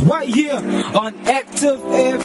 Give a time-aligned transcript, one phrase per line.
[0.00, 2.23] Right here on Active FM.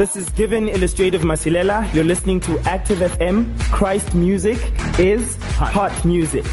[0.00, 1.92] This is Given Illustrative Masilela.
[1.92, 3.60] You're listening to Active FM.
[3.70, 4.56] Christ music
[4.98, 6.44] is hot, music.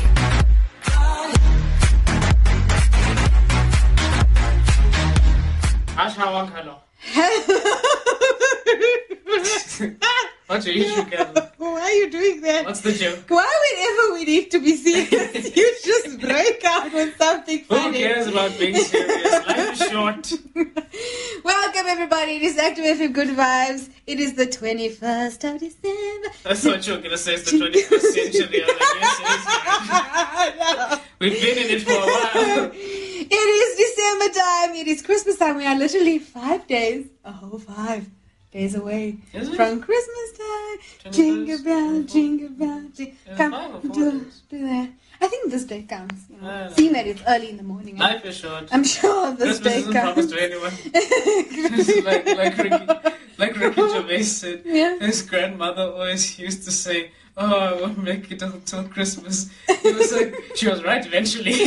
[5.96, 6.75] Asha Wakalo.
[10.47, 11.44] What's your issue, Kevin?
[11.57, 12.66] Why are you doing that?
[12.66, 13.23] What's the joke?
[13.29, 15.75] Why whenever we need to be serious, you just break
[16.77, 19.47] out with something Who cares about being serious?
[19.47, 20.33] Life is short.
[21.43, 22.33] Welcome everybody.
[22.38, 23.89] It is Active FM Good Vibes.
[24.05, 26.28] It is the 21st of December.
[26.43, 27.34] That's what you were gonna say.
[27.35, 28.63] It's the 21st century.
[28.63, 29.19] I like, yes,
[30.40, 30.99] it is.
[31.19, 32.72] We've been in it for a while.
[32.73, 34.75] It is December time.
[34.75, 35.57] It is Christmas time.
[35.57, 38.07] We are literally five days, a whole five
[38.52, 39.55] days away Is it?
[39.55, 41.11] from Christmas time.
[41.11, 43.16] Jingle bell, jingle bell, jingle.
[43.28, 44.90] Yeah, Come, five or four do, do that.
[45.19, 46.25] I think this day counts.
[46.29, 47.97] You know, seeing that it's early in the morning.
[47.97, 48.69] Life is short.
[48.72, 50.14] I'm sure this Christmas day isn't counts.
[50.14, 50.73] promised to anyone.
[52.08, 52.87] Like, like, Ricky,
[53.37, 54.97] like Ricky Gervais said, Yeah.
[54.99, 59.49] his grandmother always used to say, Oh, I won't make it until Christmas.
[59.84, 61.53] He was like, She was right eventually.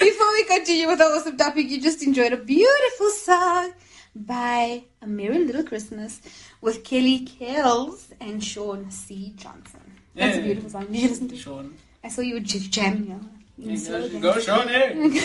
[0.00, 3.72] Before we continue with our awesome topic, you just enjoyed a beautiful song
[4.14, 6.20] by A Merry Little Christmas
[6.60, 9.32] with Kelly Kells and Sean C.
[9.36, 9.80] Johnson.
[10.14, 10.86] That's a beautiful song.
[10.86, 11.38] Did you listen to it?
[11.38, 11.74] Sean.
[12.04, 13.20] I saw you were jamming
[13.56, 14.20] your slogan.
[14.20, 15.18] Go, Shawnee.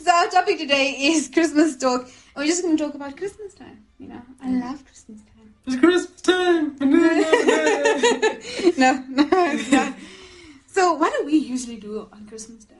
[0.00, 2.02] so our topic today is Christmas talk.
[2.02, 3.84] And we're just going to talk about Christmas time.
[3.98, 4.60] You know, I mm.
[4.60, 5.54] love Christmas time.
[5.66, 6.76] It's Christmas time.
[8.78, 9.94] no, no, it's not.
[10.66, 12.74] So what do we usually do on Christmas Day?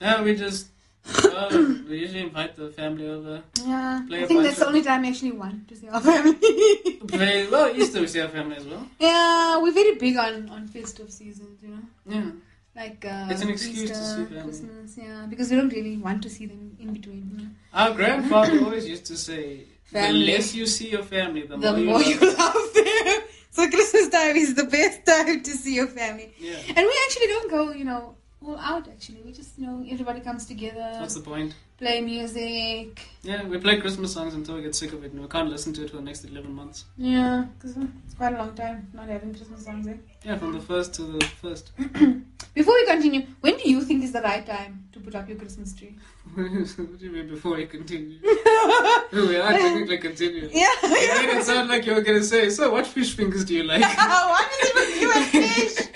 [0.00, 0.68] yeah, we just
[1.06, 1.48] uh,
[1.88, 3.42] we usually invite the family over.
[3.64, 6.34] Yeah, I think that's the only time I actually want to see our family.
[7.08, 8.86] Play, well, Easter we see our family as well.
[8.98, 11.62] yeah, we're very big on on festive seasons.
[11.62, 11.82] You know,
[12.16, 12.30] Yeah.
[12.76, 14.42] like uh, It's an excuse to Easter, see family.
[14.42, 14.96] Christmas.
[14.96, 17.30] Yeah, because we don't really want to see them in between.
[17.32, 17.50] You know?
[17.74, 20.26] Our grandfather always used to say, Family.
[20.26, 23.20] the less you see your family, the, The more, more you you love love them.
[23.52, 26.32] So Christmas time is the best time to see your family.
[26.38, 26.54] Yeah.
[26.68, 28.14] And we actually don't go, you know,
[28.44, 29.22] all out actually.
[29.24, 31.54] We just, you know, everybody comes together, What's the point?
[31.78, 33.00] play music.
[33.22, 35.72] Yeah, we play Christmas songs until we get sick of it and we can't listen
[35.74, 36.84] to it for the next 11 months.
[36.98, 39.86] Yeah, because it's quite a long time not having Christmas songs.
[39.86, 39.94] Eh?
[40.24, 41.72] Yeah, from the first to the first.
[42.54, 45.38] Before we continue, when do you think is the right time to put up your
[45.38, 45.96] Christmas tree?
[46.34, 48.18] what do you mean before we continue?
[49.12, 50.50] we are technically continuing.
[50.52, 50.68] Yeah.
[50.82, 53.62] You made it sound like you were gonna say, so what fish fingers do you
[53.62, 53.80] like?
[53.80, 55.86] what is it with you and fish?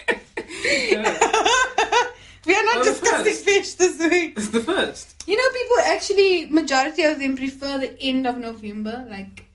[0.92, 1.30] Yeah,
[2.46, 3.44] we are not Oh, discussing first.
[3.44, 4.34] fish this week.
[4.36, 5.22] it's the first.
[5.26, 9.46] You know, people actually, majority of them prefer the end of November, like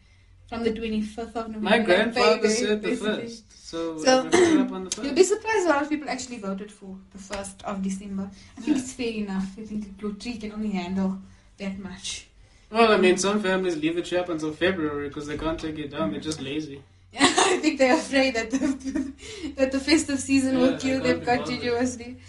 [0.47, 1.59] from the 25th of November.
[1.59, 3.23] My like grandfather Friday, said the basically.
[3.23, 3.43] first.
[3.69, 6.09] So, So- we put it up on the You'll be surprised a lot of people
[6.09, 8.31] actually voted for the 1st of December.
[8.57, 8.83] I think Yeah.
[8.83, 9.47] it's fair enough.
[9.59, 11.19] I think your tree can only handle
[11.59, 12.25] that much.
[12.71, 15.77] Well, I mean, some families leave the tree up until February because they can't take
[15.79, 16.11] it down.
[16.11, 16.81] They're just lazy.
[17.13, 17.21] Yeah,
[17.53, 19.13] I think they're afraid that the,
[19.57, 22.05] that the festive season Yeah, will kill them continuously.
[22.05, 22.21] bothered.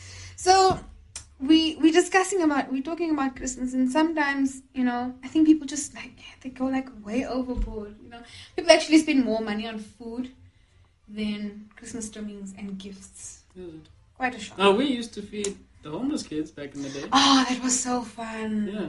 [0.44, 0.80] Continuously.
[0.80, 0.80] So
[1.40, 5.66] we we're discussing about we're talking about Christmas and sometimes you know I think people
[5.66, 7.96] just like they go like way overboard.
[8.02, 8.22] You know
[8.56, 10.30] people actually spend more money on food
[11.08, 13.42] than Christmas trimmings and gifts.
[13.56, 13.74] Is?
[14.16, 14.56] Quite a shock.
[14.58, 17.04] Oh, we used to feed the homeless kids back in the day.
[17.12, 18.70] Oh, that was so fun.
[18.72, 18.88] Yeah.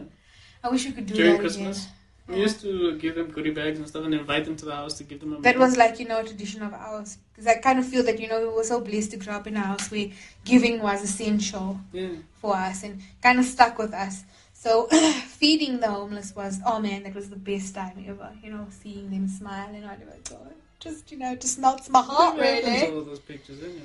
[0.64, 1.86] I wish we could do During that Christmas.
[1.86, 1.96] again.
[2.32, 4.94] We used to give them goodie bags and stuff and invite them to the house
[5.00, 5.66] to give them a That meal.
[5.68, 7.18] was like, you know, a tradition of ours.
[7.34, 9.48] Because I kind of feel that, you know, we were so blessed to grow up
[9.48, 10.08] in a house where
[10.46, 12.10] giving was essential Yeah.
[12.42, 14.24] for us and kind of stuck with us.
[14.54, 14.88] So
[15.28, 18.32] feeding the homeless was, oh man, that was the best time ever.
[18.44, 20.54] You know, seeing them smile and all of God.
[20.80, 22.96] Just, you know, just melts my heart, What happened to really.
[22.98, 23.82] all those pictures anyway?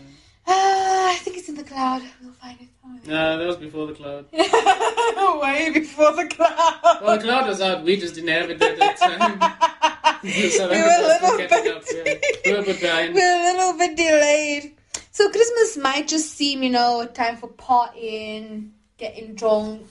[0.46, 2.02] Ah, I think it's in the cloud.
[2.22, 3.00] We'll find it somewhere.
[3.06, 4.26] Nah, that was before the cloud.
[4.32, 6.98] Way before the cloud.
[7.02, 7.82] Well, the cloud was out.
[7.84, 10.20] We just didn't have it at that time.
[10.50, 11.82] so We were a little bit- up.
[11.92, 12.14] Yeah.
[12.44, 13.14] We were a bit behind.
[13.14, 14.72] We're a little bit delayed.
[15.10, 19.86] So Christmas might just seem, you know, a time for partying, getting drunk,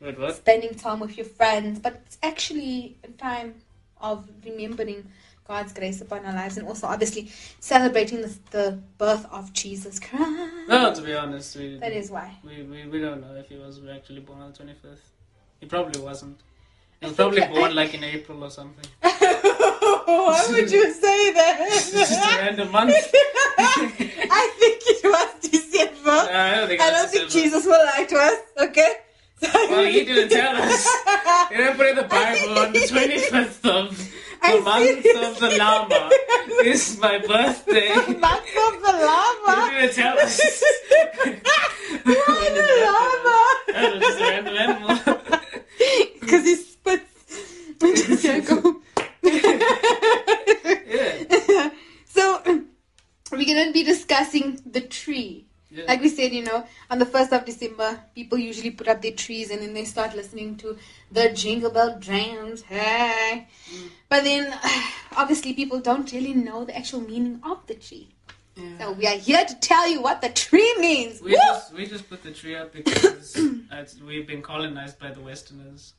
[0.00, 3.54] Wait, spending time with your friends, but it's actually a time
[4.00, 5.06] of remembering
[5.46, 7.30] God's grace upon our lives and also obviously
[7.60, 10.24] celebrating the, the birth of Jesus Christ.
[10.68, 12.34] No, to be honest, we, That is why.
[12.42, 14.98] we, we, we don't know if he was actually born on the 25th.
[15.60, 16.40] He probably wasn't.
[17.00, 18.86] He was probably born like in April or something.
[19.02, 22.38] why would you say It's just a that?
[22.40, 22.94] random month.
[23.58, 26.10] I think it was December.
[26.10, 28.38] I don't think, I don't think Jesus will lie to us,
[28.68, 28.94] okay?
[29.42, 30.88] So Well, he didn't tell us.
[31.50, 34.13] He didn't put in the Bible on the 25th of
[34.64, 36.10] month of the llama.
[36.64, 37.94] Is my birthday.
[37.94, 39.70] Month of the lava.
[39.70, 40.40] He didn't tell us.
[42.04, 43.38] Why the llama?
[43.68, 44.96] That was a random animal.
[46.20, 47.40] Because he spits
[47.82, 48.80] into the circle.
[51.48, 51.70] yeah.
[52.06, 52.22] so
[53.32, 55.46] we're gonna be discussing the tree.
[55.70, 55.84] yeah.
[55.88, 59.12] Like we said, you know, on the first of December, people usually put up their
[59.12, 60.76] trees and then they start listening to
[61.10, 62.62] the Jingle Bell drums.
[62.62, 63.48] Hey,
[64.14, 64.56] but then
[65.16, 68.08] obviously people don't really know the actual meaning of the tree.
[68.56, 68.78] Yeah.
[68.78, 71.20] So we are here to tell you what the tree means.
[71.20, 71.38] We Woo!
[71.48, 73.36] just we just put the tree up because
[74.06, 75.94] we've been colonized by the Westerners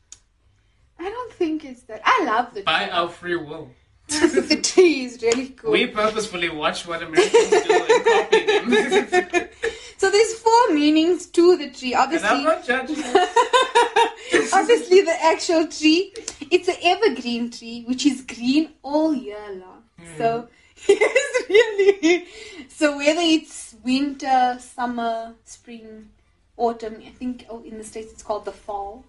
[0.98, 2.02] I don't think it's that.
[2.06, 2.64] I love the tree.
[2.64, 2.92] by tree.
[2.92, 3.70] our free will.
[4.08, 5.72] The tree is really cool.
[5.72, 9.50] We purposefully watch what Americans do and copy them.
[9.98, 11.94] So there's four meanings to the tree.
[11.96, 12.98] Obviously, and I'm not judging.
[14.54, 16.14] obviously the actual tree.
[16.52, 19.84] It's an evergreen tree which is green all year long.
[20.00, 20.18] Hmm.
[20.18, 20.48] So
[20.88, 22.28] it's really
[22.68, 26.10] so whether it's winter, summer, spring,
[26.58, 27.02] autumn.
[27.06, 29.06] I think oh, in the states it's called the fall.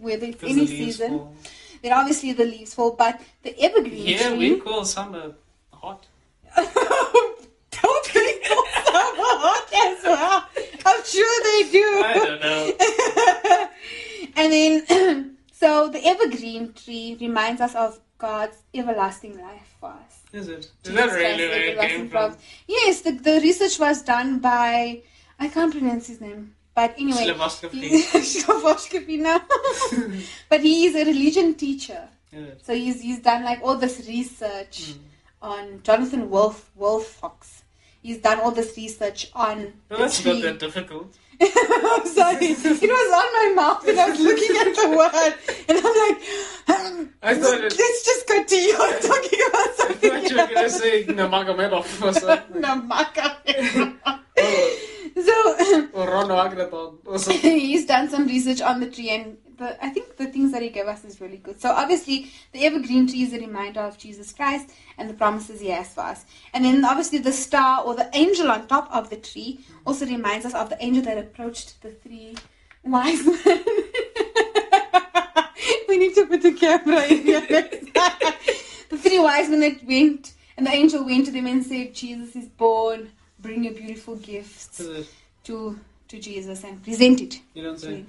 [0.00, 1.34] Whether it's any the season, fall.
[1.82, 2.92] then obviously the leaves fall.
[2.92, 4.38] But the evergreen Yeah, tree.
[4.54, 5.32] we call summer
[5.72, 6.06] hot.
[6.56, 10.46] Don't people summer hot as well?
[10.86, 12.02] I'm sure they do.
[12.04, 13.68] I don't know.
[14.36, 15.30] and then,
[15.64, 20.20] So the evergreen tree reminds us of God's everlasting life for us.
[20.30, 20.58] Is it?
[20.58, 22.36] Is Jesus that really where it came from?
[22.66, 25.00] Yes, the, the research was done by
[25.38, 27.98] I can't pronounce his name, but anyway, Slavoscopy.
[28.36, 29.40] Slavoscopy now.
[30.50, 32.10] but he is a religion teacher,
[32.62, 35.00] so he's he's done like all this research hmm.
[35.40, 37.62] on Jonathan Wolf Wolfox.
[38.04, 41.16] He's done all this research on Well, that's not that difficult.
[41.40, 42.36] I'm sorry.
[42.52, 45.34] It was on my mouth and I was looking at the word
[45.70, 46.18] and I'm like,
[46.68, 50.46] um, I thought it- let's just continue on talking about I something thought you were
[50.54, 52.62] going to say Namagamedov or something.
[52.62, 53.96] Namaka.
[54.36, 54.76] Oh,
[55.14, 57.58] so or Agneton or something.
[57.58, 60.68] he's done some research on the tree and the, I think the things that he
[60.68, 61.60] gave us is really good.
[61.60, 65.70] So obviously the evergreen tree is a reminder of Jesus Christ and the promises he
[65.70, 66.24] has for us.
[66.52, 70.46] And then obviously the star or the angel on top of the tree also reminds
[70.46, 72.36] us of the angel that approached the three
[72.82, 73.38] wise men.
[75.88, 77.42] we need to put the camera in here.
[78.90, 82.36] The three wise men that went and the angel went to them and said, Jesus
[82.36, 84.80] is born, bring your beautiful gifts
[85.44, 85.78] to
[86.14, 87.40] to Jesus and present it.
[87.54, 88.04] You don't say.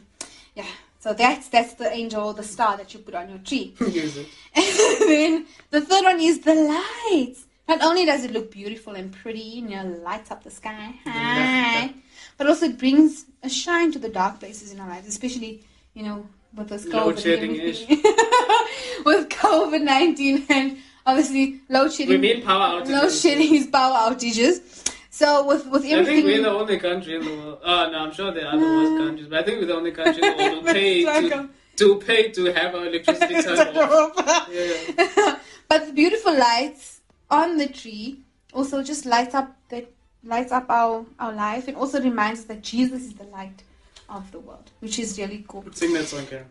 [0.54, 0.66] Yeah.
[1.06, 3.76] So that's that's the angel, the star that you put on your tree.
[3.80, 4.28] Is it?
[4.56, 7.46] And then the third one is the lights.
[7.68, 11.94] Not only does it look beautiful and pretty, you know, lights up the sky, hi,
[12.40, 16.02] but also it brings a shine to the dark places in our lives, especially, you
[16.02, 17.54] know, with this COVID shedding
[19.06, 22.90] with COVID nineteen and obviously load We mean power outages.
[22.90, 24.95] Load shedding is power outages.
[25.16, 27.60] So with with I think we're the only country in the world.
[27.64, 29.92] Oh no, I'm sure there are other worse countries, but I think we're the only
[29.92, 34.50] country in the world who pay to, to pay to have our electricity turned off.
[34.52, 35.40] Yeah.
[35.70, 37.00] but the beautiful lights
[37.32, 38.20] on the tree
[38.52, 39.90] also just lights up that
[40.26, 43.64] lights up our our life and also reminds us that Jesus is the light
[44.10, 45.64] of the world, which is really cool.
[45.72, 46.48] Sing that song, Karen.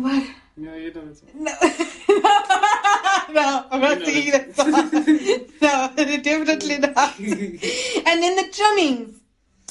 [0.00, 0.24] what?
[0.60, 1.34] Yeah, you know that.
[1.34, 1.52] No.
[3.32, 4.54] no, I'm not singing it.
[4.54, 4.72] that song.
[5.62, 7.18] no, definitely not.
[7.18, 9.14] and then the trimmings.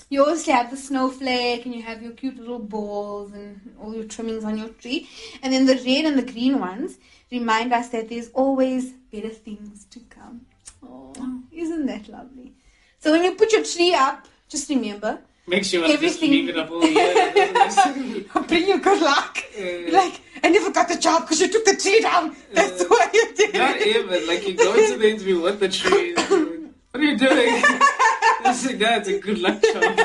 [0.09, 4.05] You also have the snowflake and you have your cute little balls and all your
[4.05, 5.09] trimmings on your tree.
[5.43, 6.97] And then the red and the green ones
[7.29, 10.45] remind us that there's always better things to come.
[10.81, 11.13] Oh,
[11.51, 12.53] isn't that lovely?
[12.99, 16.49] So when you put your tree up, just remember, Make sure I just Everything- leave
[16.49, 18.43] it up all year.
[18.47, 19.43] bring you good luck.
[19.57, 22.35] Uh, Like, I never got the job because you took the tree down.
[22.53, 23.87] That's Uh, why you did Not it.
[23.95, 24.27] even.
[24.27, 26.13] Like, you go into the interview with the tree.
[26.15, 27.63] What are you doing?
[28.43, 29.95] This is that's a good luck charm.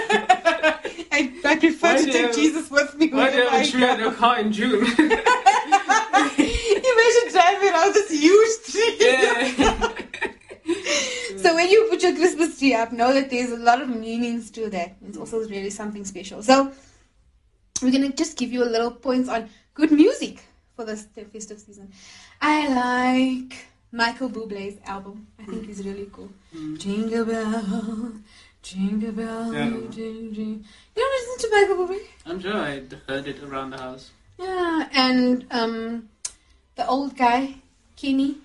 [1.15, 3.71] I, I prefer Why to take have- Jesus with me Why do you have a
[3.71, 4.05] tree on go.
[4.05, 4.85] your car in June?
[5.99, 8.97] Imagine driving around this huge tree.
[9.01, 9.93] yeah.
[11.37, 14.51] So when you put your Christmas tree up, know that there's a lot of meanings
[14.53, 14.95] to that.
[15.07, 16.41] It's also really something special.
[16.43, 16.71] So
[17.83, 20.43] we're gonna just give you a little points on good music
[20.77, 21.91] for the festive season.
[22.41, 25.27] I like Michael Bublé's album.
[25.39, 26.31] I think he's really cool.
[26.79, 28.13] Jingle bell,
[28.63, 30.65] jingle bell, Yeah, I jing, jing.
[30.97, 32.01] You don't listen to Michael Bublé?
[32.27, 34.11] I'm sure I heard it around the house.
[34.39, 36.09] Yeah, and um,
[36.77, 37.57] the old guy,
[37.97, 38.37] Kenny.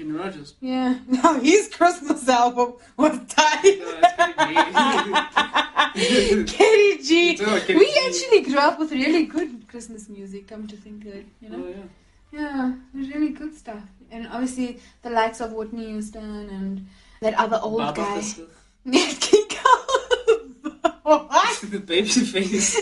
[0.00, 0.54] Kenny Rogers.
[0.60, 3.62] Yeah, no, his Christmas album was tight.
[5.94, 6.56] Kenny G.
[6.56, 7.30] Kenny G.
[7.32, 8.00] It's all Kenny We G.
[8.06, 10.48] actually grew up with really good Christmas music.
[10.48, 11.66] Come to think of it, you know.
[11.66, 11.84] Oh, yeah.
[12.32, 13.82] Yeah, really good stuff.
[14.10, 16.86] And obviously the likes of Whitney Houston and
[17.20, 18.22] that other old Baba guy.
[18.86, 19.44] Nat King
[21.02, 21.60] what?
[21.62, 22.80] the baby face.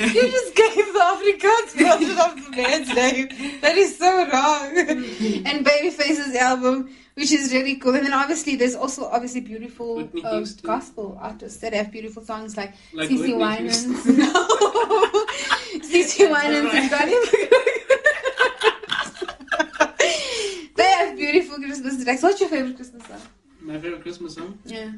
[0.00, 3.28] You just gave the Afrikaans version of the man's name.
[3.60, 4.76] That is so wrong.
[5.46, 7.94] and Babyface's album, which is really cool.
[7.94, 12.74] And then obviously there's also obviously beautiful um, gospel artists that have beautiful songs like,
[12.92, 13.84] Like CeCe Winans.
[13.84, 14.18] Houston.
[14.18, 15.26] No.
[15.82, 17.16] CeCe Winans and Donnie
[20.76, 22.22] They have beautiful Christmas tracks.
[22.22, 23.20] What's your favorite Christmas song?
[23.60, 24.58] My favorite Christmas song?
[24.64, 24.92] Yeah.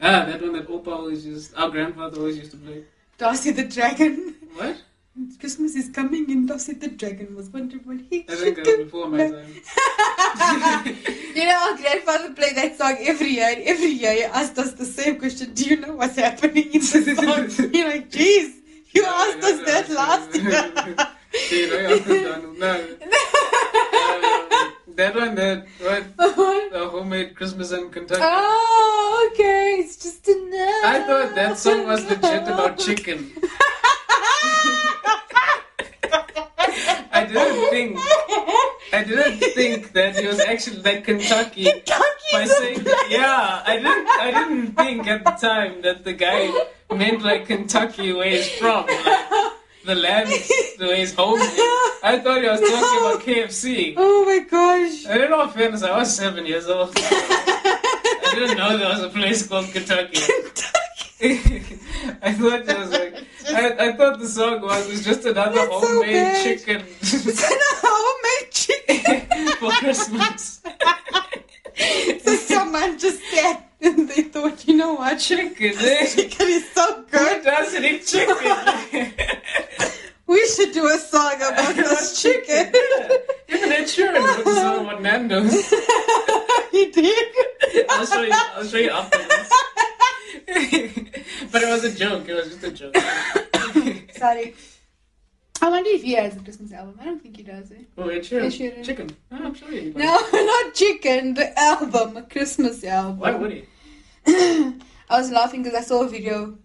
[0.00, 2.84] Ah, that one that Opa always used, our grandfather always used to play.
[3.18, 4.34] Darcy the Dragon.
[4.54, 4.76] What?
[5.40, 7.98] Christmas is coming and Darcy the Dragon was wonderful.
[8.08, 10.94] He I think that was before my time.
[11.34, 14.72] You know, our grandfather played that song every year, and every year he asked us
[14.72, 17.14] the same question Do you know what's happening in the
[17.50, 17.70] song?
[17.74, 18.54] You're like, Jeez,
[18.92, 20.72] you asked us that last year.
[21.48, 22.58] See, no, I'm done.
[22.58, 22.72] No.
[23.90, 26.16] Uh, that one, that, what?
[26.72, 28.20] The homemade Christmas in Kentucky.
[28.24, 29.27] oh,
[30.88, 33.30] I thought that song was legit about chicken.
[37.12, 37.98] I didn't think.
[38.94, 43.62] I didn't think that he was actually like Kentucky by Kentucky's saying yeah.
[43.66, 44.08] I didn't.
[44.08, 46.40] I didn't think at the time that the guy
[46.90, 48.86] meant like Kentucky where he's from.
[48.86, 49.52] Like,
[49.84, 50.28] the land
[50.78, 51.40] to his home.
[52.02, 53.94] I thought he was talking about KFC.
[53.96, 55.06] Oh my gosh.
[55.06, 56.92] And in all fairness, I was seven years old.
[56.96, 60.20] I didn't know there was a place called Kentucky.
[62.22, 63.14] I thought it was like
[63.52, 66.44] I, I thought the song was was just another That's homemade bad.
[66.44, 69.46] chicken It's an homemade chicken.
[69.60, 70.60] for Christmas.
[72.24, 75.16] So someone just said, and they thought, you know what?
[75.20, 76.06] Chicken, eh?
[76.06, 77.44] Chicken is so Who good.
[77.44, 79.12] doesn't eat chicken?
[80.26, 82.72] We should do a song about this chicken.
[83.48, 85.52] Even Ed Sheeran wrote a song about Nando's.
[86.72, 87.28] he did.
[87.88, 88.32] I'll show you.
[88.34, 89.50] I'll show you afterwards.
[91.52, 92.28] but it was a joke.
[92.28, 92.96] It was just a joke.
[94.16, 94.54] Sorry.
[95.60, 96.96] I wonder if he has a Christmas album.
[97.00, 97.72] I don't think he does.
[97.72, 97.76] Eh?
[97.96, 98.46] Oh, Ed Sheeran.
[98.46, 98.84] Sheeran.
[98.84, 99.10] Chicken.
[99.32, 99.90] Oh, I'm sure he.
[99.90, 101.34] No, not chicken.
[101.34, 103.18] The album, a Christmas album.
[103.18, 103.64] Why would he?
[104.26, 106.56] I was laughing because I saw a video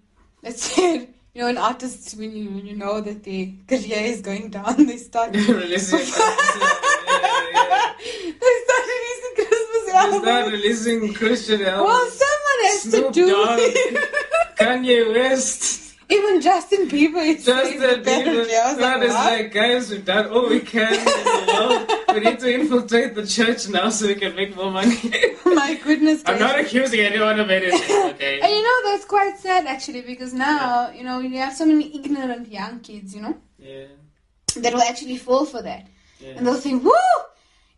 [0.43, 4.21] that said, you know, an artist when you when you know that their career is
[4.21, 5.99] going down, they start they Releasing.
[5.99, 6.05] yeah,
[7.53, 7.93] yeah.
[8.65, 9.93] start releasing Christmas albums.
[9.93, 10.23] They albums.
[10.23, 12.13] start releasing Christian Well, albums.
[12.83, 14.57] To Snoop do Dogg, it.
[14.57, 15.81] Kanye West.
[16.09, 17.99] Even Justin Bieber is Justin Bieber.
[18.01, 18.55] apparently.
[18.55, 19.31] I was God like, is what?
[19.33, 22.15] like, guys, we've done all we can in the world.
[22.15, 24.95] We need to infiltrate the church now so we can make more money.
[25.45, 26.21] My goodness.
[26.25, 28.39] I'm not accusing anyone of anything, okay?
[28.41, 31.95] And you know that's quite sad actually because now you know you have so many
[31.95, 33.85] ignorant young kids, you know, Yeah.
[34.57, 35.87] that will actually fall for that,
[36.19, 36.33] Yeah.
[36.37, 36.91] and they'll think, "Woo!"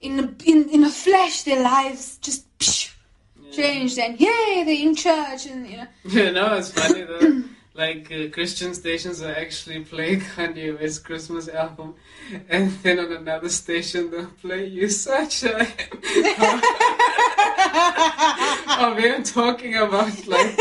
[0.02, 2.92] In a, in in a flash, their lives just psh,
[3.52, 7.44] changed, and yay, they're in church, and you know, You know, it's funny though.
[7.78, 11.96] Like uh, Christian stations are actually playing Kanye West's Christmas album,
[12.48, 15.68] and then on another station they'll play "You Such a."
[18.80, 20.58] of him talking about like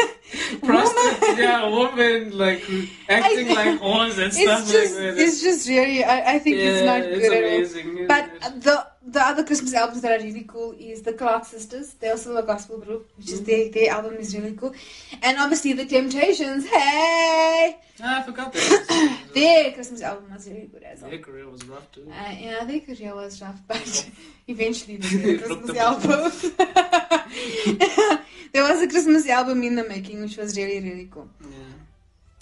[0.62, 2.62] prostitutes, yeah, woman like
[3.09, 5.19] acting I- like whores and stuff just like that.
[5.19, 8.07] it's just really I, I think yeah, it's not it's good at all.
[8.09, 8.25] But
[8.57, 8.62] it?
[8.62, 11.94] the the other Christmas albums that are really cool is the Clark Sisters.
[11.94, 14.74] They're also a gospel group, which is their their album is really cool,
[15.22, 16.66] and obviously the Temptations.
[16.66, 19.18] Hey, Ah, I forgot that.
[19.35, 21.11] their Christmas album was really good as well.
[21.11, 22.11] Their career was rough too.
[22.11, 24.11] Uh, yeah, their career was rough, but
[24.48, 26.33] eventually they did a Christmas album.
[28.52, 31.29] there was a Christmas album in the making, which was really really cool.
[31.40, 31.48] Yeah.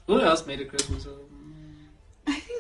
[0.06, 1.26] Who else made a Christmas album?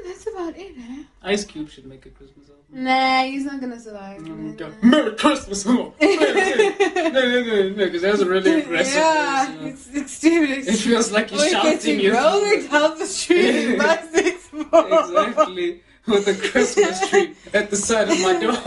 [0.04, 0.74] That's about it.
[0.78, 1.02] Eh?
[1.22, 2.64] Ice Cube should make a Christmas album.
[2.70, 4.20] Nah, he's not gonna survive.
[4.22, 4.72] Mm, go.
[4.82, 5.64] Merry Christmas!
[5.66, 9.68] No, no, no, no, because that's a really aggressive yeah, voice, you know.
[9.68, 10.58] it's extremely.
[10.58, 12.14] It feels like We're shouting you.
[12.14, 14.64] rolling down the street by six four.
[14.86, 15.82] Exactly.
[16.06, 18.58] With a Christmas tree at the side of my door.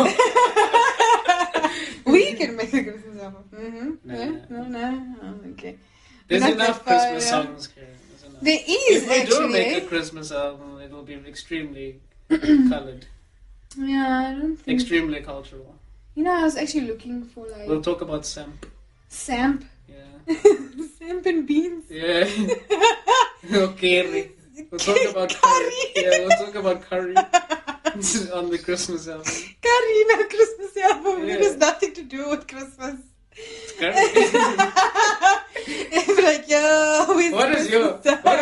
[2.14, 3.44] we can make a Christmas album.
[3.54, 3.90] Mm-hmm.
[4.06, 4.16] Nah.
[4.16, 5.78] Yeah, no, no, okay.
[6.28, 7.30] There's Not enough far, Christmas yeah.
[7.30, 7.75] songs here.
[7.75, 7.75] There's enough.
[8.46, 9.50] There is If do actually.
[9.50, 9.86] make a?
[9.88, 13.06] Christmas album, it'll be extremely colored,
[13.78, 14.80] Yeah, I don't think.
[14.80, 15.76] extremely cultural.
[16.16, 18.66] You know, I was actually looking for like We'll talk about Samp.
[19.10, 20.36] Samp, Yeah.
[21.00, 21.86] Samp and beans.
[21.90, 22.30] Yeah.
[23.68, 24.32] okay.
[24.72, 25.72] We'll talk about curry.
[25.96, 26.04] Curry.
[26.04, 27.16] Yeah, we'll talk about curry
[28.38, 29.26] on the Christmas album.
[29.68, 31.28] Curry in a Christmas album.
[31.28, 31.34] Yeah.
[31.36, 32.98] It has nothing to do with Christmas.
[33.80, 33.94] Curry.
[35.68, 38.40] It's like, yo, it's what is your Christmas What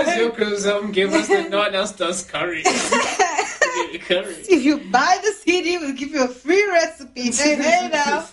[0.65, 2.63] your give us that no one else does curry?
[4.07, 4.35] curry.
[4.49, 7.31] If you buy the CD, we'll give you a free recipe.
[7.31, 8.27] Hey, hey now.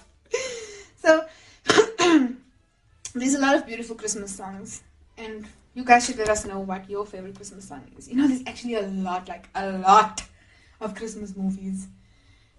[0.96, 1.24] So,
[3.14, 4.82] there's a lot of beautiful Christmas songs,
[5.16, 8.08] and you guys should let us know what your favorite Christmas song is.
[8.08, 10.22] You know, there's actually a lot, like a lot,
[10.80, 11.88] of Christmas movies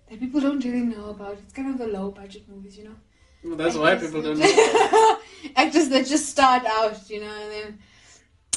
[0.10, 1.38] that people don't really know about.
[1.44, 2.96] It's kind of the low budget movies, you know.
[3.44, 5.18] Well, that's why people don't know.
[5.56, 7.80] actors that just start out, you know, and then.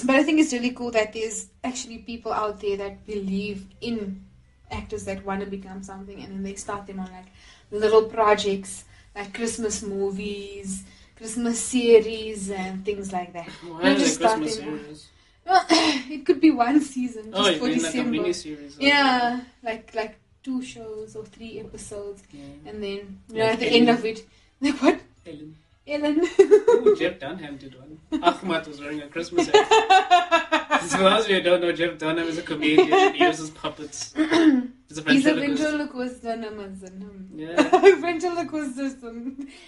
[0.03, 4.25] But I think it's really cool that there's actually people out there that believe in
[4.71, 7.27] actors that want to become something, and then they start them on like
[7.71, 10.83] little projects, like Christmas movies,
[11.17, 13.49] Christmas series, and things like that.
[13.63, 15.09] Why are just Christmas series?
[15.47, 18.11] Well, it could be one season oh, just Oh, for mean like December.
[18.11, 18.35] mini
[18.79, 22.43] yeah, like like two shows or three episodes, yeah.
[22.67, 23.89] and then you know at the Ellen.
[23.89, 24.27] end of it,
[24.61, 25.01] like what?
[25.27, 25.57] Ellen.
[25.87, 26.27] Ellen.
[26.41, 27.99] Ooh, Jeff Dunham did one.
[28.23, 30.81] Achmed was wearing a Christmas hat.
[30.83, 34.15] For those of you who don't know, Jeff Dunham is a comedian he uses puppets.
[34.89, 35.63] He's a ventriloquist.
[35.63, 36.93] ventriloquist and a Muslim.
[36.93, 37.39] Hmm.
[37.39, 37.97] Yeah.
[38.01, 38.97] ventriloquist is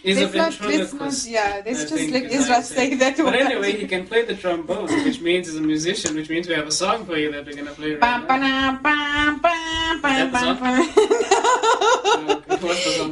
[0.03, 2.63] He's a let's not, let's not, yeah, I let's just think let is how Ezra
[2.77, 6.29] say that But anyway, he can play the trombone, which means he's a musician, which
[6.29, 8.79] means we have a song for you that we're gonna play right Bam, now.
[8.83, 9.57] bam, bam?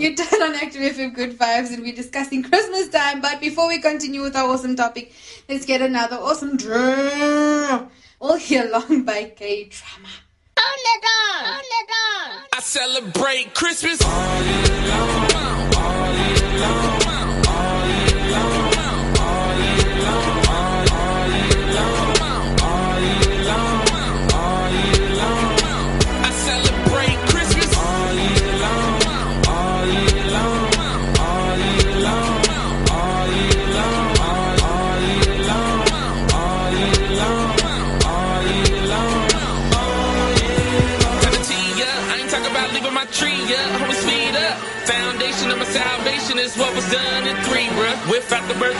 [0.01, 3.21] You turn on Active FM Good Vibes and we're discussing Christmas time.
[3.21, 5.13] But before we continue with our awesome topic,
[5.49, 7.89] let's get another awesome drum.
[8.21, 10.09] All year long by K Drama.
[12.53, 13.99] I celebrate Christmas.
[16.97, 17.04] I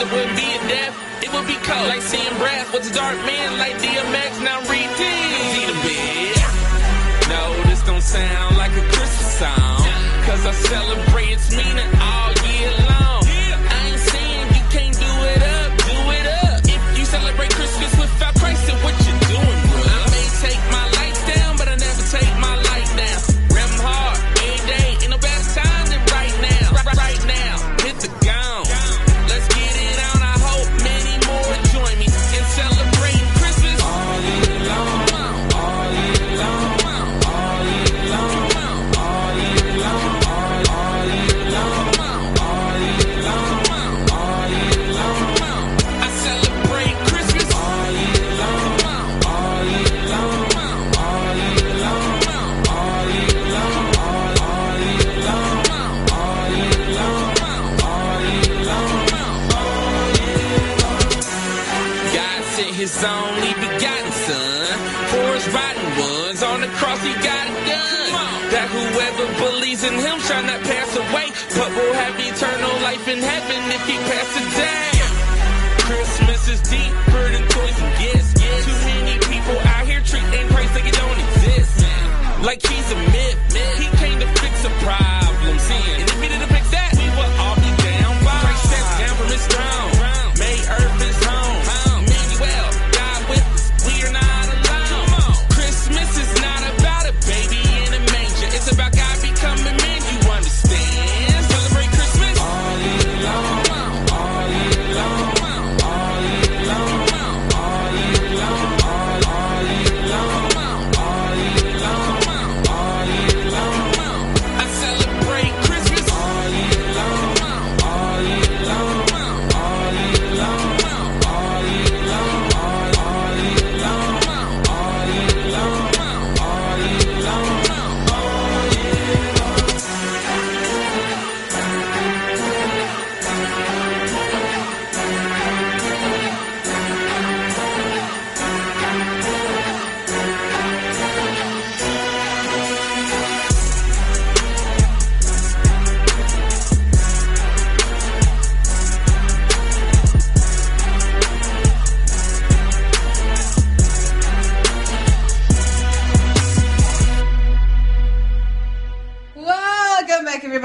[0.05, 1.23] There wouldn't be a death.
[1.23, 2.71] It would be cold, like seeing breath.
[2.71, 4.43] What's a dark man like DMX?
[4.43, 7.29] Now read See the bed.
[7.29, 9.81] No, this don't sound like a Christmas song.
[10.25, 11.94] Cause I celebrate its meaning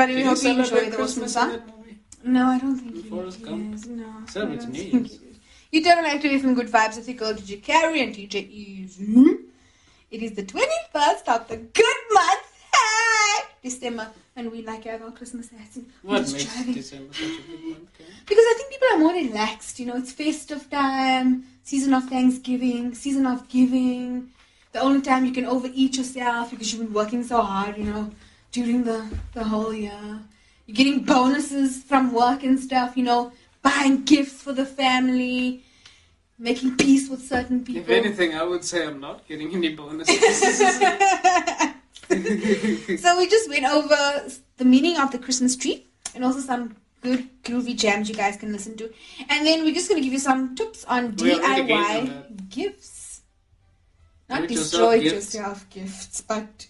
[0.01, 0.23] everybody.
[0.23, 1.63] You hope you enjoy the Christmas song.
[2.23, 3.43] No, I don't think you did.
[3.45, 3.73] Gump?
[3.73, 4.05] Yes, no.
[4.27, 5.19] Celebrate I don't New think you.
[5.73, 8.49] You don't like to be some good vibes with your girl DJ Carrie and DJ
[8.51, 9.05] Easy.
[9.07, 9.33] Hmm?
[10.11, 15.13] It is the 21st of the good month, hey, December, and we like have our
[15.13, 15.79] Christmas hats.
[16.03, 16.75] What makes driving.
[16.75, 17.91] December such a good month?
[18.27, 19.79] Because I think people are more relaxed.
[19.79, 24.31] You know, it's festive time, season of Thanksgiving, season of giving.
[24.73, 27.79] The only time you can overeat yourself because you've been working so hard.
[27.79, 28.11] You know,
[28.53, 30.21] during the the whole year,
[30.67, 32.97] you're getting bonuses from work and stuff.
[32.97, 33.33] You know,
[33.63, 35.63] buying gifts for the family,
[36.39, 37.83] making peace with certain people.
[37.83, 40.19] If anything, I would say I'm not getting any bonuses.
[43.03, 47.29] so we just went over the meaning of the Christmas tree and also some good
[47.45, 48.91] groovy jams you guys can listen to.
[49.29, 52.09] And then we're just going to give you some tips on We already gave them
[52.09, 53.23] DIY gifts.
[54.29, 55.35] Not it yourself destroy gifts.
[55.35, 56.67] yourself gifts, but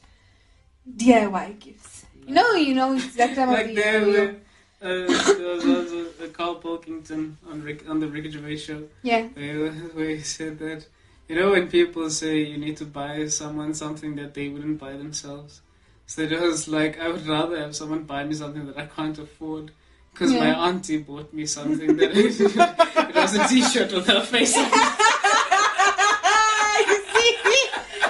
[0.89, 2.07] DIY gifts.
[2.27, 4.35] You know, you know exactly what like the there, were,
[4.83, 9.29] uh, there was also uh, Carl Pilkington on Rick, on the Ricky Gervais show Yeah.
[9.35, 10.87] where, where he said that
[11.29, 14.93] you know when people say you need to buy someone something that they wouldn't buy
[14.93, 15.61] themselves.
[16.07, 19.19] So it was like I would rather have someone buy me something that I can't
[19.19, 19.71] afford.
[20.13, 24.65] Because my auntie bought me something that it was a T-shirt with her face on
[24.73, 24.91] it.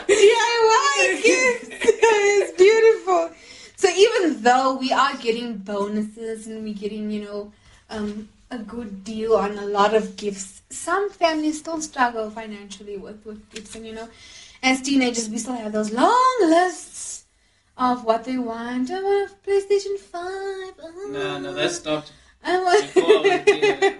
[0.09, 3.31] DIY gifts is beautiful.
[3.77, 3.89] So
[4.21, 7.53] even though we are getting bonuses and we're getting, you know,
[7.89, 13.25] um, a good deal on a lot of gifts, some families still struggle financially with,
[13.25, 14.09] with gifts, and you know,
[14.63, 17.25] as teenagers, we still have those long lists
[17.79, 18.91] of what they want.
[18.91, 20.23] I want a PlayStation 5.
[20.23, 22.13] Oh, No, no, that stopped
[22.45, 22.95] I want.
[22.95, 23.97] before I was there.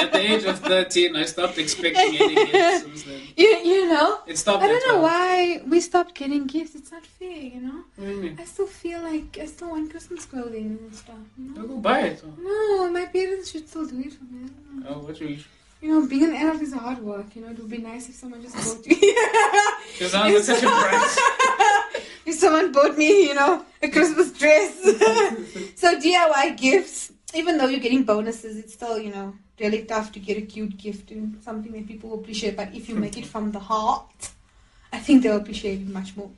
[0.00, 3.20] At the age of 13, I stopped expecting any gifts since then.
[3.36, 4.20] you, you know?
[4.26, 5.02] It stopped I don't know 12.
[5.02, 6.74] why we stopped getting gifts.
[6.74, 7.84] It's not fair, you know?
[7.96, 8.36] What do you mean?
[8.40, 11.16] I still feel like I still want Christmas clothing and stuff.
[11.38, 11.66] You know?
[11.66, 12.22] go buy it.
[12.42, 14.48] No, my parents should still do it for me.
[14.82, 14.86] Don't.
[14.88, 15.38] Oh, what do you
[15.82, 17.34] You know, being an adult is hard work.
[17.34, 18.96] You know, it would be nice if someone just bought you.
[19.92, 21.18] Because I was such a brat.
[22.26, 24.80] if someone bought me, you know, a Christmas dress.
[25.76, 30.18] so DIY gifts, even though you're getting bonuses, it's still, you know, really tough to
[30.18, 32.56] get a cute gift and something that people will appreciate.
[32.56, 34.30] But if you make it from the heart,
[34.92, 36.30] I think they'll appreciate it much more.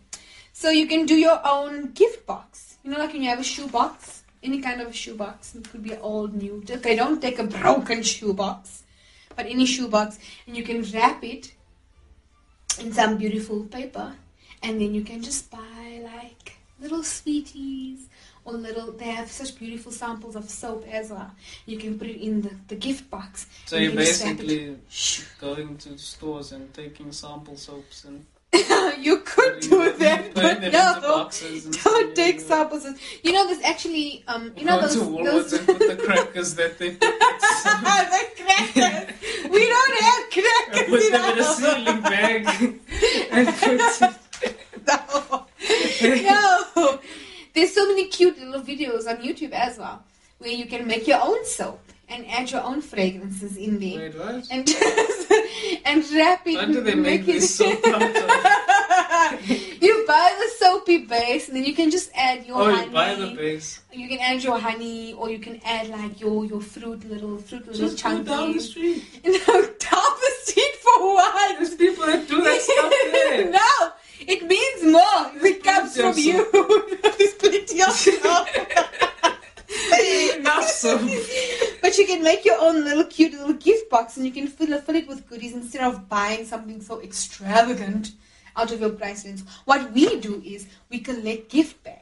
[0.53, 2.77] So you can do your own gift box.
[2.83, 5.55] You know, like when you have a shoe box, any kind of a shoe box.
[5.55, 6.65] It could be old, new.
[6.69, 8.83] Okay, don't take a broken shoe box,
[9.37, 11.53] but any shoe box, and you can wrap it
[12.81, 14.13] in some beautiful paper,
[14.63, 18.09] and then you can just buy like little sweeties
[18.45, 18.93] or little.
[18.93, 21.31] They have such beautiful samples of soap as well.
[21.67, 23.47] You can put it in the, the gift box.
[23.67, 24.47] So You you're can just wrap it.
[24.47, 24.79] basically
[25.41, 28.25] going to stores and taking sample soaps and
[29.01, 31.31] you could do that, but no.
[31.83, 32.87] Don't take samples.
[33.23, 36.91] You know, there's actually, um, you know those, those and put the crackers that they
[36.91, 39.51] put the crackers.
[39.51, 42.47] We don't have crackers put in them in a sealing bag
[43.31, 43.79] and put
[44.87, 45.47] no.
[46.03, 47.01] no.
[47.55, 50.03] There's so many cute little videos on YouTube as well,
[50.39, 53.99] where you can make your own soap and add your own fragrances in there.
[54.11, 54.49] Wait, what?
[54.51, 54.69] And
[55.87, 56.57] and wrap it.
[56.57, 57.81] Why do they make it- this soap
[59.81, 62.87] you buy the soapy base, and then you can just add your Oh, honey.
[62.87, 63.81] you buy the base.
[63.93, 67.67] You can add your honey, or you can add like your your fruit, little fruit,
[67.67, 68.25] little Just go chunky.
[68.31, 69.03] down the street.
[69.25, 69.55] No,
[69.89, 71.59] down the street for what?
[71.59, 73.51] There's people that do that stuff there.
[73.51, 75.25] no, it means more.
[75.51, 76.39] It comes from you.
[77.89, 78.61] Of There's plenty.
[80.39, 81.01] Enough soap.
[81.81, 84.73] But you can make your own little cute little gift box and you can fill
[84.73, 88.13] it, fill it with goodies instead of buying something so extravagant
[88.57, 89.43] out of your price range.
[89.65, 91.99] What we do is we collect gift bags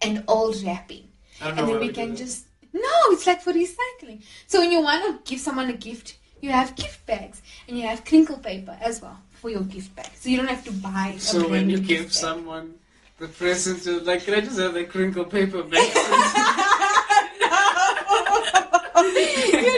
[0.00, 1.08] and old wrapping.
[1.40, 4.22] I don't know And then why we can just no, it's like for recycling.
[4.46, 7.86] So when you want to give someone a gift, you have gift bags and you
[7.86, 10.08] have crinkle paper as well for your gift bag.
[10.16, 11.12] So you don't have to buy.
[11.16, 12.12] a So when you give gift bag.
[12.12, 12.74] someone
[13.22, 15.78] the present, you're like, can I just have that crinkle paper bag?
[15.78, 15.82] you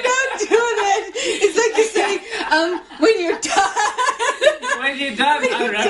[0.00, 1.11] don't do that.
[1.14, 5.85] It's like you're saying, um, when you're done, when you're done, I'll wrap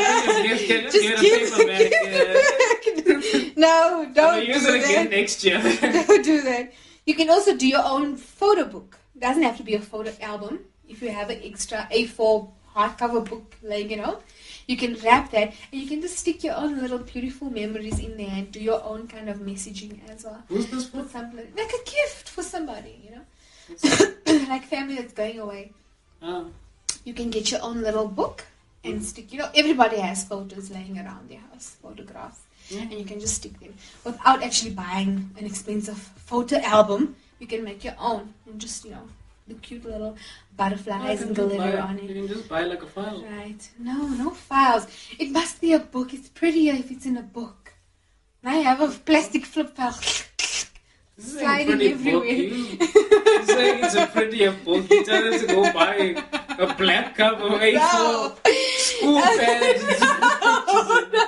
[0.45, 0.93] your gift.
[0.93, 3.53] Just, just get a give paper the Yeah.
[3.57, 5.61] No, don't do use it again next year.
[5.63, 6.73] Don't do that.
[7.07, 8.99] You can also do your own photo book.
[9.15, 10.65] It doesn't have to be a photo album.
[10.89, 14.19] If you have an extra A4 hardcover book, like you know,
[14.67, 18.17] you can wrap that and you can just stick your own little beautiful memories in
[18.17, 20.43] there and do your own kind of messaging as well.
[20.51, 21.03] This for?
[21.03, 21.11] Put
[21.57, 25.73] like a gift for somebody, you know, like family that's going away.
[26.23, 26.45] Ah,
[27.05, 28.47] You can get your own little book
[28.83, 29.33] and stick.
[29.33, 32.41] You know, everybody has photos laying around their house, photographs,
[32.73, 33.75] and you can just stick them
[34.05, 37.17] without actually buying an expensive photo album.
[37.39, 39.09] You can make your own and just you know
[39.49, 40.17] the cute little
[40.57, 43.25] butterflies oh, and can just glitter buy- on You can just buy like a file.
[43.25, 43.69] Right?
[43.79, 44.87] No, no files.
[45.19, 46.13] It must be a book.
[46.15, 47.73] It's prettier if it's in a book.
[48.45, 49.93] I have a plastic flip file.
[51.17, 52.25] This is a Sliding everywhere.
[52.27, 54.91] you it's a prettier book.
[54.91, 56.17] You tell us to go buy
[56.59, 58.35] a black cover A4 No.
[58.77, 59.21] school.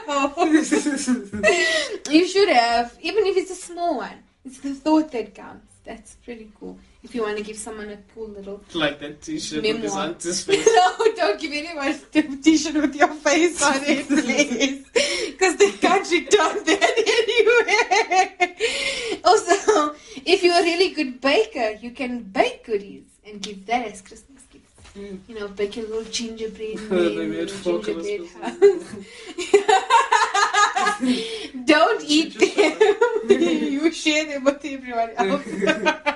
[0.09, 2.13] Oh, no.
[2.13, 4.19] You should have, even if it's a small one.
[4.45, 5.73] It's the thought that counts.
[5.85, 6.79] That's pretty cool.
[7.07, 8.65] If you want to give someone a cool little.
[8.75, 10.67] like that t-shirt with his auntie's face.
[10.67, 14.85] no, don't give anyone a t-shirt with your face on it, please.
[15.31, 18.57] Because they can't return that anyway.
[19.25, 24.03] also, if you're a really good baker, you can bake goodies and give that as
[24.03, 24.73] Christmas gifts.
[24.97, 25.21] Mm.
[25.29, 28.95] You know, bake a little gingerbread man, made little focus gingerbread house.
[31.67, 33.31] Don't eat them.
[33.31, 36.16] you share them with everyone else.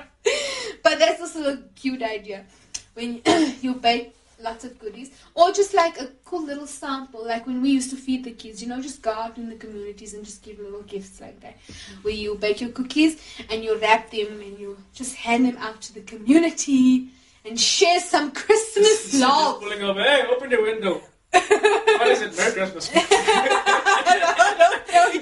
[2.01, 2.45] But that's also a cute idea.
[2.93, 3.21] When
[3.61, 7.69] you bake lots of goodies, or just like a cool little sample, like when we
[7.69, 10.43] used to feed the kids, you know, just go out in the communities and just
[10.43, 11.57] give little gifts like that.
[12.01, 15.81] Where you bake your cookies and you wrap them and you just hand them out
[15.81, 17.09] to the community
[17.45, 19.61] and share some Christmas love.
[19.61, 19.97] pulling up.
[19.97, 21.01] Hey, open the window.
[21.31, 22.35] what is it?
[22.35, 22.89] Merry Christmas.
[22.93, 23.07] It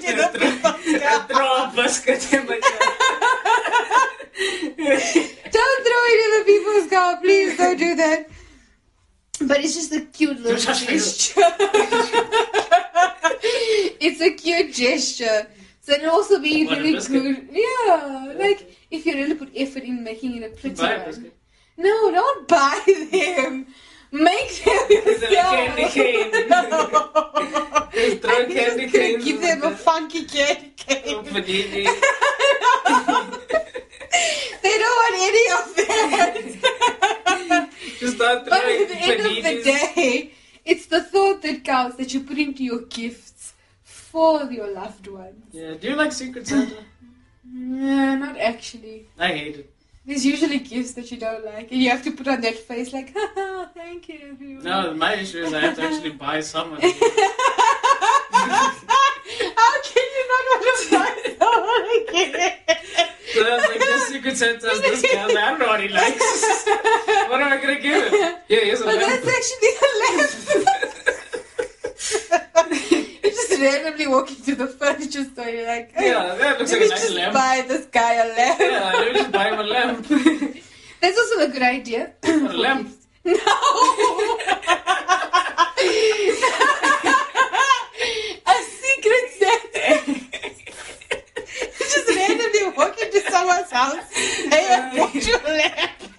[0.04, 0.70] in the people.
[1.02, 4.16] And throw a basket in like that.
[4.38, 8.28] Don't throw it in the people's car, please don't do that.
[9.42, 11.42] But it's just a cute little gesture.
[14.20, 15.46] a cute gesture.
[15.80, 17.48] So it'll also be What, really good.
[17.50, 21.06] Yeah, like if you really put effort in making it a pretty Buy one.
[21.06, 21.34] biscuit.
[21.76, 22.80] No, don't buy
[23.12, 23.66] them.
[24.12, 25.30] Make them yourself.
[25.30, 26.32] candy cane?
[27.92, 31.24] Just throw candy canes give them a funky candy cane.
[34.12, 34.16] Oh.
[34.62, 37.70] They don't want any of that.
[38.00, 40.32] Just but at the end of the day,
[40.64, 45.44] it's the thought that counts that you put into your gifts for your loved ones.
[45.52, 46.76] Yeah, do you like Secret Santa?
[47.52, 49.08] No, not actually.
[49.18, 49.74] I hate it.
[50.06, 52.92] There's usually gifts that you don't like, and you have to put on that face
[52.92, 54.62] like, haha, thank you, everyone.
[54.62, 56.80] No, my issue is I have to actually buy someone.
[56.80, 56.90] How
[59.88, 61.84] can you not want to buy someone
[62.30, 62.59] again?
[63.40, 65.08] So I was like, this Secret Santa is this guy.
[65.18, 66.64] I I don't know what he likes.
[67.30, 68.12] what am I gonna give him?
[68.48, 69.22] Yeah, here's a But lamp.
[69.22, 70.30] that's actually a lamp.
[73.22, 76.80] you just randomly walk into the furniture store, you're like, hey, Yeah, that looks let
[76.80, 77.32] like me a nice just lamp.
[77.34, 78.60] buy this guy a lamp.
[78.60, 80.06] Yeah, let me just buy him a lamp.
[81.00, 82.12] That's also a good idea.
[82.24, 82.88] a lamp.
[83.24, 83.34] No!
[88.46, 89.86] a secret Santa.
[90.06, 94.12] You just randomly walk into someone's house.
[94.12, 94.64] Hey,
[95.14, 95.90] you a lamp.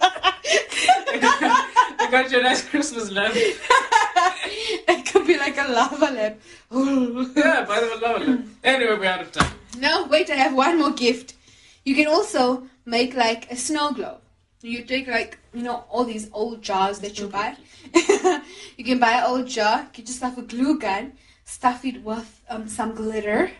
[2.00, 3.34] I got you a nice Christmas lamp.
[3.36, 6.40] it could be like a lava lamp.
[7.36, 8.48] Yeah, buy them a lava lamp.
[8.64, 9.52] Anyway, we're out of time.
[9.78, 11.34] no, wait, I have one more gift.
[11.84, 14.20] You can also make like a snow globe.
[14.62, 17.56] You take like, you know, all these old jars that you buy.
[18.76, 21.12] you can buy an old jar, get yourself a glue gun,
[21.44, 23.50] stuff it with um, some glitter.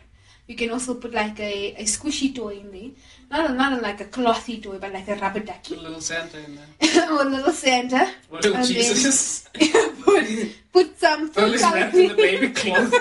[0.52, 2.90] You can also put like a, a squishy toy in there.
[3.30, 5.74] Not, a, not a, like a clothy toy, but like a rubber Put ducky.
[5.76, 7.10] a little Santa in there.
[7.10, 8.12] or a little Santa.
[8.30, 9.48] Or little And Jesus.
[10.04, 10.26] put,
[10.74, 12.92] put some food Fully wrapped in the baby cloth.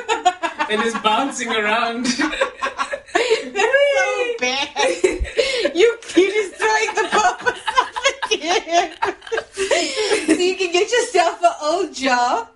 [0.70, 2.08] and is bouncing around.
[2.08, 2.30] so
[4.40, 4.78] bad.
[5.76, 7.86] you keep destroying the purpose of
[8.30, 10.26] the gift.
[10.26, 12.48] so you can get yourself an old jar,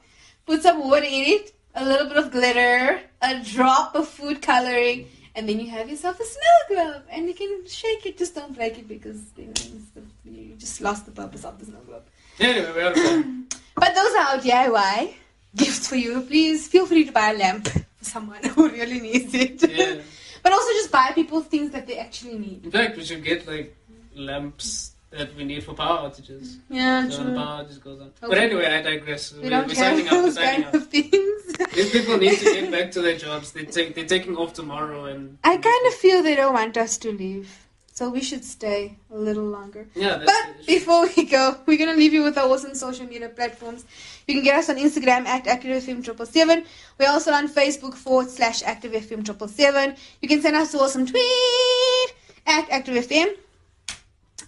[0.46, 5.08] put some water in it, a little bit of glitter, a drop of food coloring,
[5.36, 7.04] and then you have yourself a snow globe.
[7.12, 9.54] And you can shake it, just don't break it because you, know,
[9.96, 12.04] the- you just lost the purpose of the snow globe.
[12.40, 13.48] anyway, we're out of time.
[13.76, 15.14] But those are our DIY
[15.56, 16.22] gifts for you.
[16.22, 19.62] Please feel free to buy a lamp for someone who really needs it.
[19.70, 20.02] Yeah.
[20.44, 22.66] But also just buy people things that they actually need.
[22.66, 23.76] In fact, we should get like
[24.16, 26.58] lamps that we need for power outages.
[26.70, 28.12] Yeah, So the power just goes on.
[28.22, 29.34] But anyway, I digress.
[29.34, 30.14] We We're, don't we're signing up.
[30.14, 30.76] We're signing up.
[30.84, 31.42] things.
[31.74, 33.52] These people need to get back to their jobs.
[33.52, 36.98] They take they're taking off tomorrow, and I kind of feel they don't want us
[37.00, 37.62] to leave.
[37.94, 39.88] So we should stay a little longer.
[39.96, 40.22] yeah.
[40.26, 43.86] But before we go, we're gonna leave you with our awesome social media platforms.
[44.28, 46.66] You can get us on Instagram at ActiveFM triple seven.
[47.00, 49.96] We're also on Facebook forward slash ActiveFM triple seven.
[50.22, 52.14] You can send us an awesome tweet
[52.46, 53.38] at ActiveFM.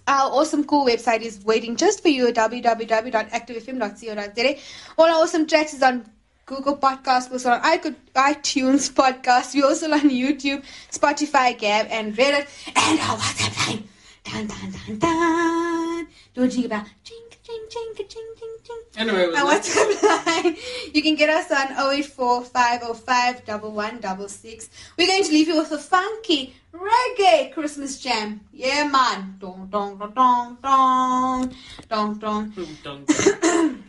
[0.08, 4.58] Our awesome cool website is waiting just for you at www.activefm.co.za.
[4.98, 6.10] All our awesome tracks is on
[6.46, 12.48] Google Podcast, we're also on iTunes Podcast, we're also on YouTube, Spotify, Gab, and Reddit,
[12.74, 13.84] and our WhatsApp line.
[14.24, 16.08] Dun, dun, dun, dun.
[16.34, 16.86] Do a jingle bell.
[17.04, 18.82] Ching, ching, ching, ching, ching, ching.
[18.96, 19.52] Anyway, Our.
[19.52, 20.56] WhatsApp line.
[20.94, 24.70] You can get us on 084 505 1166.
[24.98, 28.42] We're going to leave you with a funky reggae Christmas jam.
[28.54, 29.36] Yeah, man.
[29.40, 31.54] Dong, dong, dong, dong, dong.
[31.90, 32.54] Dong, dong.
[32.84, 33.84] Dun.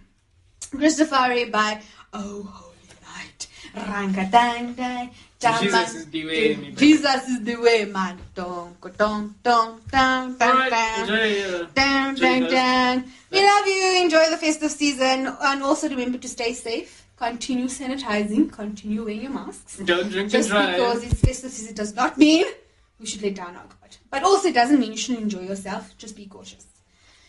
[0.71, 1.81] Christopher by
[2.13, 3.47] Oh Holy Night.
[3.75, 5.11] Ranga dang dang.
[5.41, 6.73] Jesus is the way, me.
[6.73, 8.19] Jesus is the way, man.
[8.35, 11.01] Dong, dong, dong, dong, dong, Alright, dong.
[11.09, 11.43] enjoy.
[11.63, 12.51] Uh, Dun, Enjoy dun, those.
[12.53, 13.05] dun.
[13.31, 14.03] We love you.
[14.03, 15.29] Enjoy the festive season.
[15.41, 17.07] And also remember to stay safe.
[17.17, 18.51] Continue sanitizing.
[18.53, 19.77] Continue wearing your masks.
[19.85, 20.77] don't drink and drive.
[20.77, 22.47] Just because it's festive season does not mean
[22.99, 23.97] we should let down our guard.
[24.11, 25.97] But also it doesn't mean you shouldn't enjoy yourself.
[25.99, 26.67] Just be cautious.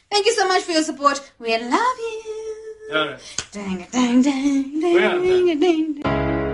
[0.09, 1.31] Thank you so much for your support.
[1.39, 3.15] We love you.
[3.51, 5.59] Dang, dang, dang, dang, dang,
[6.01, 6.48] dang.